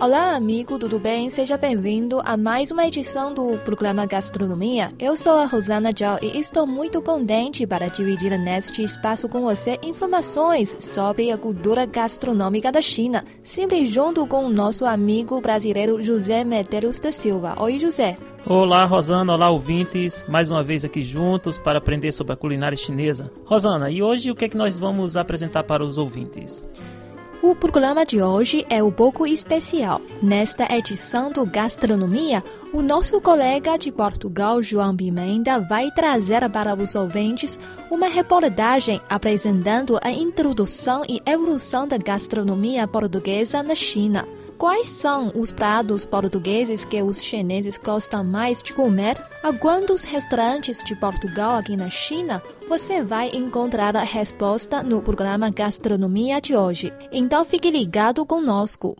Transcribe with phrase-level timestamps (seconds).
[0.00, 1.28] Olá, amigo, tudo bem?
[1.28, 4.90] Seja bem-vindo a mais uma edição do programa Gastronomia.
[4.98, 9.78] Eu sou a Rosana Zhao e estou muito contente para dividir neste espaço com você
[9.84, 16.44] informações sobre a cultura gastronômica da China, sempre junto com o nosso amigo brasileiro José
[16.44, 17.54] Medeiros da Silva.
[17.58, 18.16] Oi, José.
[18.46, 19.34] Olá, Rosana.
[19.34, 20.24] Olá, ouvintes.
[20.26, 23.30] Mais uma vez aqui juntos para aprender sobre a culinária chinesa.
[23.44, 26.64] Rosana, e hoje o que é que nós vamos apresentar para os ouvintes?
[27.42, 29.98] O programa de hoje é um pouco especial.
[30.22, 36.94] Nesta edição do Gastronomia, o nosso colega de Portugal, João Pimenta, vai trazer para os
[36.94, 37.58] ouvintes
[37.90, 44.28] uma reportagem apresentando a introdução e evolução da gastronomia portuguesa na China.
[44.60, 49.16] Quais são os pratos portugueses que os chineses gostam mais de comer?
[49.58, 52.42] Quantos restaurantes de Portugal aqui na China?
[52.68, 56.92] Você vai encontrar a resposta no programa Gastronomia de hoje.
[57.10, 58.98] Então fique ligado conosco.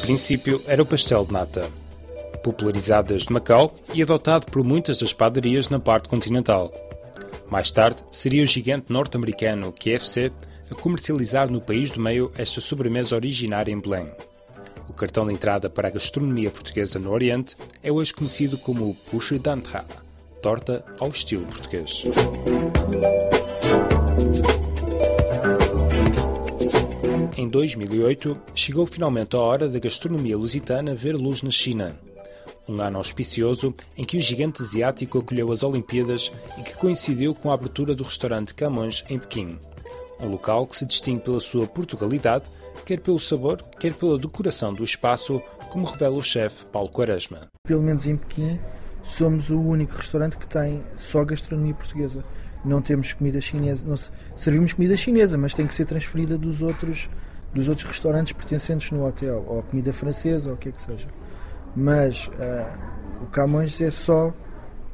[0.00, 1.70] Princípio era o pastel de nata,
[2.42, 6.72] popularizado desde Macau e adotado por muitas das padarias na parte continental.
[7.50, 10.32] Mais tarde, seria o gigante norte-americano KFC
[10.70, 14.10] a comercializar no país do meio esta sobremesa originária em Belém.
[14.88, 19.38] O cartão de entrada para a gastronomia portuguesa no Oriente é hoje conhecido como Push
[19.38, 19.84] d'Antra,
[20.42, 22.02] torta ao estilo português.
[27.38, 31.96] Em 2008, chegou finalmente a hora da gastronomia lusitana ver luz na China.
[32.68, 37.52] Um ano auspicioso em que o gigante asiático acolheu as Olimpíadas e que coincidiu com
[37.52, 39.56] a abertura do restaurante Camões em Pequim.
[40.18, 42.46] Um local que se distingue pela sua Portugalidade,
[42.84, 47.46] quer pelo sabor, quer pela decoração do espaço, como revela o chefe Paulo Quaresma.
[47.68, 48.58] Pelo menos em Pequim,
[49.00, 52.24] somos o único restaurante que tem só gastronomia portuguesa.
[52.64, 53.96] Não temos comida chinesa, não,
[54.36, 57.08] servimos comida chinesa, mas tem que ser transferida dos outros
[57.52, 61.08] dos outros restaurantes pertencentes no hotel, ou comida francesa, ou o que é que seja.
[61.74, 64.32] Mas uh, o Camões é só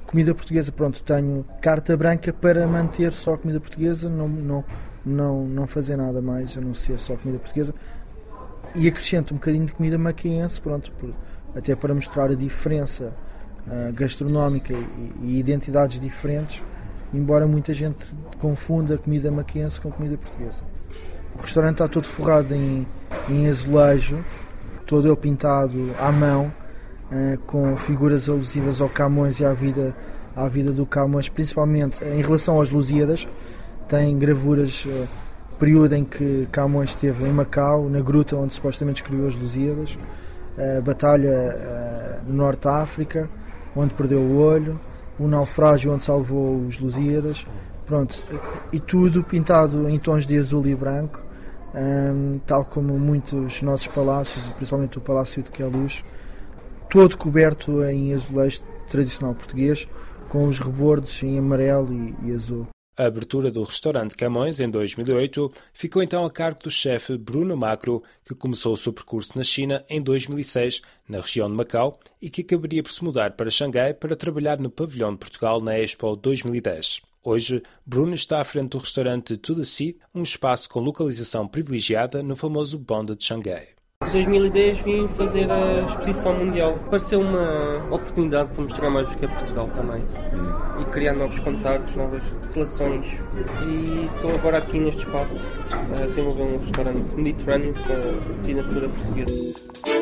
[0.07, 0.71] comida portuguesa.
[0.71, 4.65] Pronto, tenho carta branca para manter só comida portuguesa, não, não,
[5.05, 7.75] não, não fazer nada mais a não ser só comida portuguesa.
[8.75, 11.11] E acrescento um bocadinho de comida maquiense, pronto, por,
[11.55, 13.13] até para mostrar a diferença
[13.67, 16.63] uh, gastronómica e, e, identidades diferentes,
[17.13, 20.63] embora muita gente confunda comida maquiense com comida portuguesa.
[21.37, 22.87] O restaurante está todo forrado em,
[23.29, 24.25] em azulejo,
[24.87, 26.53] todo ele pintado à mão,
[27.11, 29.95] uh, com figuras alusivas ao Camões e à vida,
[30.37, 33.29] à vida do Camões, principalmente em relação aos Lusíadas.
[33.89, 35.09] Tem gravuras, uh,
[35.59, 39.99] período em que Camões esteve em Macau, na gruta onde supostamente escreveu as Lusíadas,
[40.57, 43.29] uh, batalha no Norte da África,
[43.75, 44.79] onde perdeu o olho,
[45.19, 47.45] o naufrágio onde salvou os Lusíadas,
[47.87, 48.19] Pronto,
[48.73, 51.23] e tudo pintado em tons de azul e branco,
[51.75, 56.05] um, tal como muitos nossos palácios, principalmente o Palácio de Queluz,
[56.89, 59.89] todo coberto em azulejo tradicional português,
[60.29, 62.67] com os rebordos em amarelo e, e azul.
[62.97, 68.01] A abertura do restaurante Camões em 2008 ficou então a cargo do chefe Bruno Macro,
[68.25, 72.43] que começou o seu percurso na China em 2006, na região de Macau, e que
[72.43, 77.03] acabaria por se mudar para Xangai para trabalhar no pavilhão de Portugal na Expo 2010.
[77.27, 82.23] Hoje, Bruno está à frente do restaurante To The Sea, um espaço com localização privilegiada
[82.23, 83.69] no famoso Bonde de Xangai.
[84.07, 86.79] Em 2010 vim fazer a exposição mundial.
[86.91, 90.05] Pareceu uma oportunidade para mostrar mais o que é Portugal também.
[90.83, 93.07] E criar novos contactos, novas relações.
[93.67, 95.49] E estou agora aqui neste espaço
[95.99, 99.94] a desenvolver um restaurante mediterrâneo com assinatura portuguesa.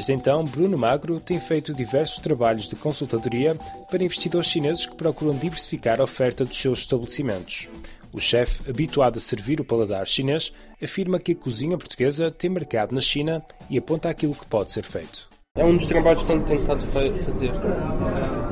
[0.00, 3.54] Desde então, Bruno Magro tem feito diversos trabalhos de consultadoria
[3.90, 7.68] para investidores chineses que procuram diversificar a oferta dos seus estabelecimentos.
[8.10, 12.94] O chefe, habituado a servir o paladar chinês, afirma que a cozinha portuguesa tem mercado
[12.94, 15.28] na China e aponta aquilo que pode ser feito.
[15.54, 17.52] É um dos trabalhos que tenho tentado fazer,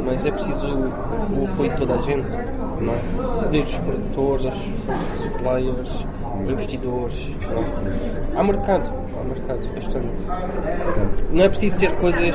[0.04, 3.48] mas é preciso o apoio de toda a gente, é?
[3.48, 6.04] desde os produtores, aos suppliers,
[6.46, 7.30] investidores.
[8.34, 8.36] É?
[8.36, 11.30] Há mercado, mercado bastante.
[11.30, 12.34] Não é preciso ser coisas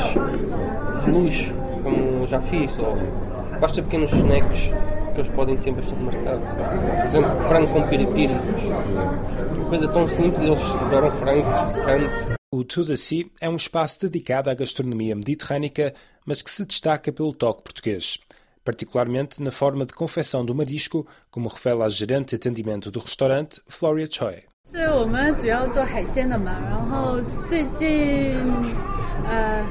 [1.03, 1.53] de luxo,
[1.83, 2.95] como já fiz, ou
[3.59, 4.71] basta pequenos snacks
[5.13, 6.41] que eles podem ter bastante mercado.
[6.41, 8.33] Por exemplo, frango com piripiri.
[9.55, 12.35] Uma coisa tão simples, eles adoram frango, picante.
[12.51, 15.93] O Tudaci é um espaço dedicado à gastronomia mediterrânica,
[16.25, 18.19] mas que se destaca pelo toque português,
[18.63, 23.61] particularmente na forma de confecção do marisco, como revela a gerente de atendimento do restaurante,
[23.67, 24.43] Floria Choi.
[24.70, 28.36] 是我们主要做海鲜的嘛，然后最近
[29.26, 29.64] 呃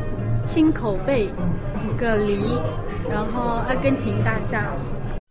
[0.46, 1.28] 青口贝、
[1.98, 2.60] 蛤蜊，
[3.08, 4.72] 然后阿根廷大虾。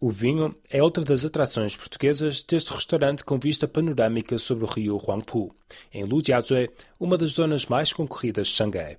[0.00, 4.96] o vinho é outra das atrações portuguesas deste restaurante com vista panorâmica sobre o rio
[4.96, 5.52] Huangpu,
[5.92, 8.96] em Lujiazui, uma das zonas mais concorridas de Xangai.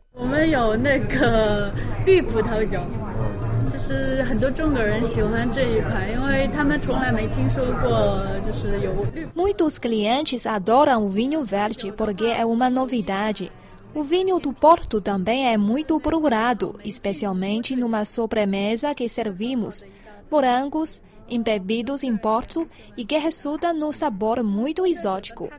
[9.34, 13.50] Muitos clientes adoram o vinho verde porque é uma novidade.
[13.96, 19.86] O vinho do Porto também é muito procurado, especialmente numa sobremesa que servimos
[20.31, 22.68] morangos, embebidos em porto
[22.98, 25.50] e que resulta sabor muito exótico.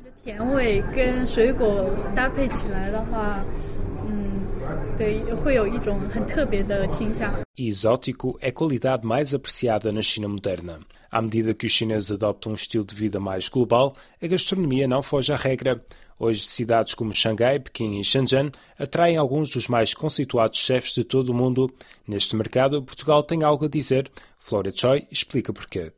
[7.56, 10.80] Exótico é a qualidade mais apreciada na China moderna.
[11.10, 13.92] À medida que os chineses adoptam um estilo de vida mais global,
[14.22, 15.84] a gastronomia não foge à regra.
[16.18, 21.30] Hoje, cidades como Xangai, Pequim e Shenzhen atraem alguns dos mais conceituados chefes de todo
[21.30, 21.72] o mundo.
[22.06, 25.92] Neste mercado, Portugal tem algo a dizer Flora Choi explica porquê.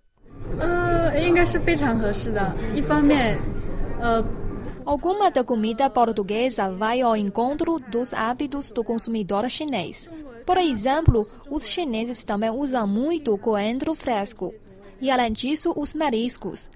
[4.85, 10.11] Alguma da comida portuguesa vai ao encontro dos hábitos do consumidor chinês.
[10.44, 14.53] Por exemplo, os chineses também usam muito coentro fresco.
[15.00, 16.69] E além disso, os mariscos.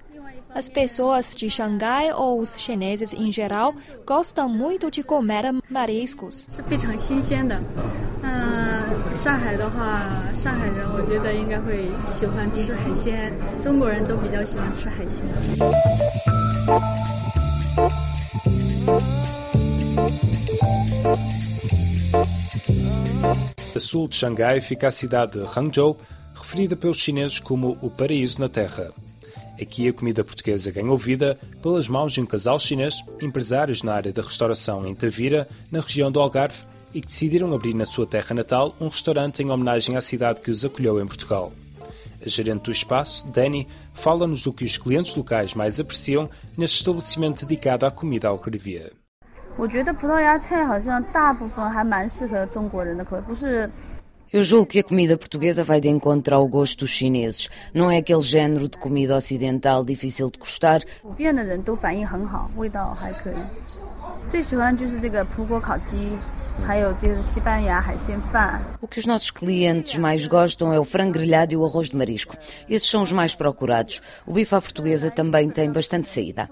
[0.55, 3.75] As pessoas de Xangai ou os chineses em geral
[4.07, 6.47] gostam muito de comer mariscos.
[23.75, 25.99] A sul de Xangai fica a cidade de Hangzhou,
[26.35, 28.91] referida pelos chineses como o paraíso na terra.
[29.62, 34.12] Aqui a comida portuguesa ganhou vida pelas mãos de um casal chinês, empresários na área
[34.12, 38.36] da restauração em Tavira, na região do Algarve, e que decidiram abrir na sua terra
[38.36, 41.54] natal um restaurante em homenagem à cidade que os acolheu em Portugal.
[42.24, 47.46] A gerente do espaço, Dani, fala-nos do que os clientes locais mais apreciam neste estabelecimento
[47.46, 48.92] dedicado à comida algarvia.
[49.58, 53.70] 我觉得葡萄牙菜好像大部分还蛮适合中国人的口味，不是
[54.37, 57.49] eu julgo que a comida portuguesa vai de encontro ao gosto dos chineses.
[57.73, 60.83] Não é aquele género de comida ocidental difícil de gostar.
[68.79, 71.97] O que os nossos clientes mais gostam é o frango grelhado e o arroz de
[71.97, 72.37] marisco.
[72.69, 74.03] Esses são os mais procurados.
[74.27, 76.47] O bife à portuguesa também tem bastante saída.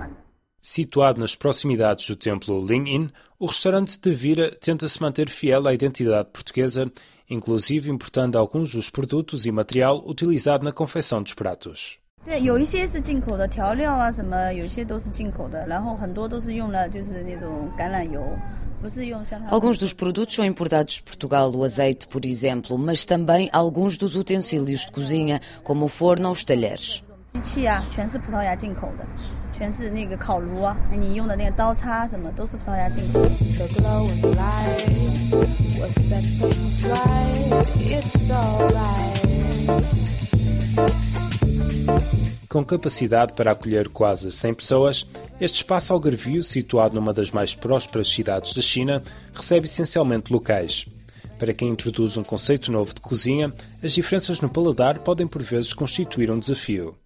[0.00, 0.25] Hum.
[0.60, 5.74] Situado nas proximidades do templo Ling In, o restaurante de Vira tenta-se manter fiel à
[5.74, 6.90] identidade portuguesa,
[7.28, 11.98] inclusive importando alguns dos produtos e material utilizado na confecção dos pratos.
[19.48, 24.16] Alguns dos produtos são importados de Portugal, o azeite, por exemplo, mas também alguns dos
[24.16, 27.02] utensílios de cozinha, como o forno ou os talheres.
[29.55, 33.29] 机器啊，全是葡萄牙进口的，全是那个烤炉啊，你用的那个刀叉什么都是葡萄牙进口的。
[33.29, 34.91] The glow and light
[35.77, 37.65] will set things right.
[37.77, 39.21] It's alright.
[42.49, 45.05] Com capacidade para acolher quase 100 pessoas,
[45.39, 49.01] este espaço algarvio, situado numa das mais prósperas cidades da China,
[49.33, 50.85] recebe essencialmente locais.
[51.39, 55.73] Para quem introduz um conceito novo de cozinha, as diferenças no paladar podem por vezes
[55.73, 56.97] constituir um desafio.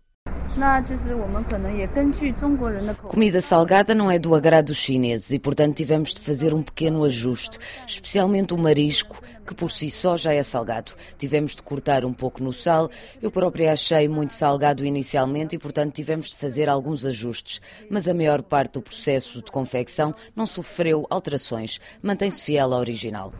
[3.08, 7.04] Comida salgada não é do agrado dos chineses e, portanto, tivemos de fazer um pequeno
[7.04, 10.92] ajuste, especialmente o marisco, que por si só já é salgado.
[11.18, 12.90] Tivemos de cortar um pouco no sal.
[13.20, 17.60] Eu própria achei muito salgado inicialmente e, portanto, tivemos de fazer alguns ajustes.
[17.90, 21.80] Mas a maior parte do processo de confecção não sofreu alterações.
[22.02, 23.32] Mantém-se fiel ao original.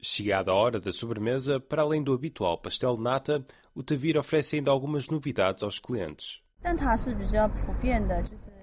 [0.00, 3.44] Chegada a hora da sobremesa, para além do habitual pastel de nata,
[3.76, 6.40] o Tavir oferece ainda algumas novidades aos clientes.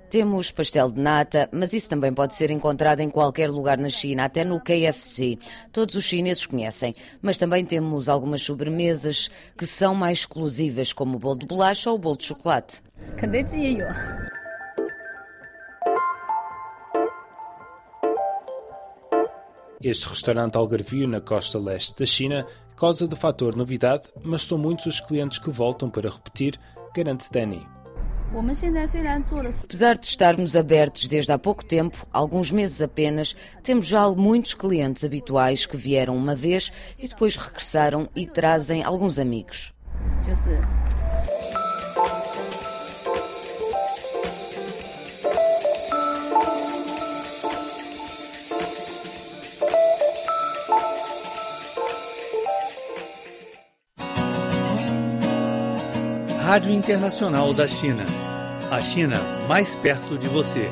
[0.10, 4.25] Temos pastel de nata, mas isso também pode ser encontrado em qualquer lugar na China,
[4.25, 5.38] até no KFC.
[5.72, 6.96] Todos os chineses conhecem.
[7.22, 11.96] Mas também temos algumas sobremesas que são mais exclusivas, como o bolo de bolacha ou
[11.96, 12.82] o bolo de chocolate.
[19.82, 24.85] Este restaurante algarvio na costa leste da China causa do fator novidade, mas são muitos
[24.85, 26.59] os clientes que voltam para repetir,
[26.95, 27.67] garante Dani.
[29.63, 35.03] Apesar de estarmos abertos desde há pouco tempo, alguns meses apenas, temos já muitos clientes
[35.03, 39.71] habituais que vieram uma vez e depois regressaram e trazem alguns amigos.
[56.43, 58.03] Rádio Internacional da China.
[58.69, 59.15] A China
[59.47, 60.69] mais perto de você.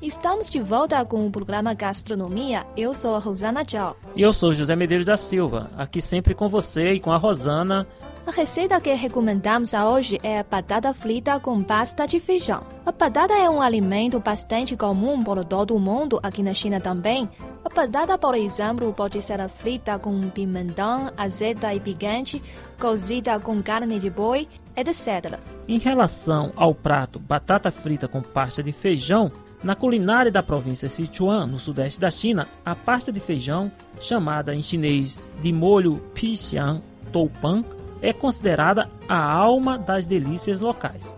[0.00, 2.64] Estamos de volta com o programa Gastronomia.
[2.76, 3.96] Eu sou a Rosana Zhao.
[4.14, 7.88] E eu sou José Medeiros da Silva, aqui sempre com você e com a Rosana.
[8.26, 12.62] A receita que recomendamos hoje é a batata frita com pasta de feijão.
[12.84, 17.28] A batata é um alimento bastante comum por todo o mundo, aqui na China também.
[17.64, 22.42] A batata, por exemplo, pode ser frita com pimentão, azeda e picante,
[22.78, 24.46] cozida com carne de boi,
[24.76, 25.38] etc.
[25.66, 31.46] Em relação ao prato batata frita com pasta de feijão, na culinária da província Sichuan,
[31.46, 36.80] no sudeste da China, a pasta de feijão, chamada em chinês de molho Pixian
[37.12, 37.64] Toupan,
[38.02, 41.14] é considerada a alma das delícias locais.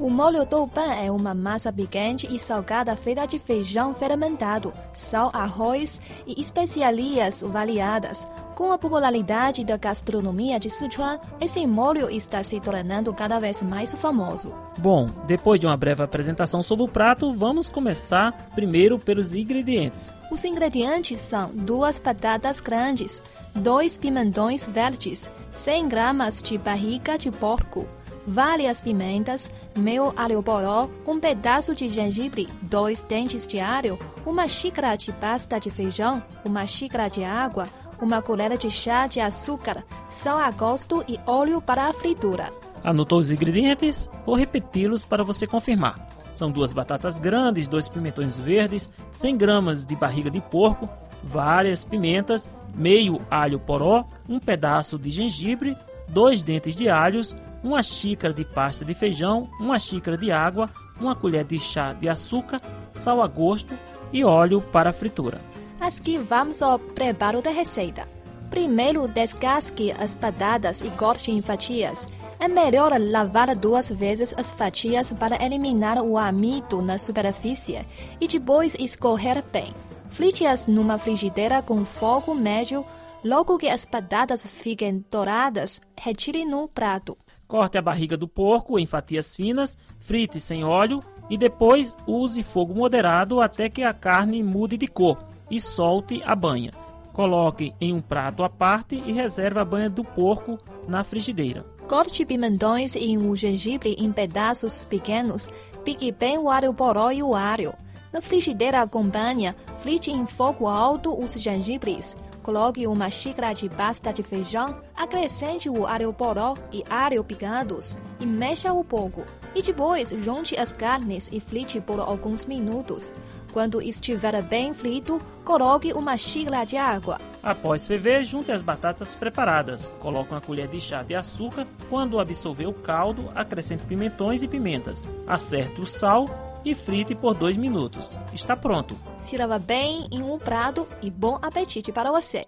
[0.00, 6.00] O molho douban é uma massa picante e salgada feita de feijão fermentado, sal, arroz
[6.26, 8.26] e especiarias variadas.
[8.54, 13.92] Com a popularidade da gastronomia de Sichuan, esse molho está se tornando cada vez mais
[13.94, 14.54] famoso.
[14.78, 20.14] Bom, depois de uma breve apresentação sobre o prato, vamos começar primeiro pelos ingredientes.
[20.30, 23.22] Os ingredientes são duas batatas grandes,
[23.54, 27.86] dois pimentões verdes, 100 gramas de barriga de porco,
[28.26, 34.96] várias pimentas, mel alho poró, um pedaço de gengibre, dois dentes de alho, uma xícara
[34.96, 37.66] de pasta de feijão, uma xícara de água,
[38.00, 42.52] uma colher de chá de açúcar, sal a gosto e óleo para a fritura.
[42.82, 44.08] Anotou os ingredientes?
[44.24, 46.08] Vou repeti-los para você confirmar.
[46.32, 50.88] São duas batatas grandes, dois pimentões verdes, 100 gramas de barriga de porco,
[51.22, 55.76] várias pimentas, meio alho poró, um pedaço de gengibre,
[56.08, 61.14] dois dentes de alhos, uma xícara de pasta de feijão, uma xícara de água, uma
[61.14, 62.60] colher de chá de açúcar,
[62.92, 63.74] sal a gosto
[64.12, 65.40] e óleo para a fritura.
[65.80, 68.06] Aqui vamos ao preparo da receita.
[68.50, 72.06] Primeiro, descasque as batatas e corte em fatias.
[72.38, 77.86] É melhor lavar duas vezes as fatias para eliminar o amido na superfície
[78.20, 79.72] e depois escorrer bem.
[80.10, 82.84] Frite-as numa frigideira com fogo médio.
[83.24, 87.16] Logo que as batatas fiquem douradas, retire no prato.
[87.46, 92.74] Corte a barriga do porco em fatias finas, frite sem óleo e depois use fogo
[92.74, 95.18] moderado até que a carne mude de cor
[95.50, 96.70] e solte a banha.
[97.12, 101.64] Coloque em um prato à parte e reserve a banha do porco na frigideira.
[101.86, 105.48] Corte pimentões e o gengibre em pedaços pequenos.
[105.84, 107.74] Pique bem o alho poró e o alho.
[108.12, 112.16] Na frigideira com banha, frite em fogo alto os gengibres.
[112.42, 118.26] Coloque uma xícara de pasta de feijão, acrescente o alho poró e alho picados e
[118.26, 119.24] mexa um pouco.
[119.54, 123.12] E depois junte as carnes e frite por alguns minutos.
[123.52, 127.20] Quando estiver bem frito, coloque uma xícara de água.
[127.42, 129.90] Após ferver, junte as batatas preparadas.
[130.00, 131.66] Coloque uma colher de chá de açúcar.
[131.88, 135.06] Quando absorver o caldo, acrescente pimentões e pimentas.
[135.26, 138.14] Acerte o sal e frite por dois minutos.
[138.32, 138.96] Está pronto.
[139.20, 142.46] Sirva bem em um prato e bom apetite para você.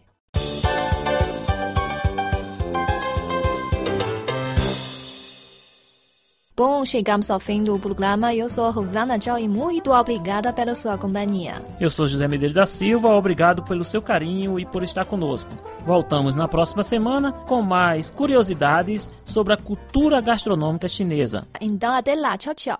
[6.54, 8.34] Bom, chegamos ao fim do programa.
[8.34, 11.62] Eu sou a Rosana Zhao e muito obrigada pela sua companhia.
[11.80, 15.50] Eu sou José Medeiros da Silva, obrigado pelo seu carinho e por estar conosco.
[15.86, 21.46] Voltamos na próxima semana com mais curiosidades sobre a cultura gastronômica chinesa.
[21.58, 22.36] Então, até lá.
[22.36, 22.78] Tchau, tchau.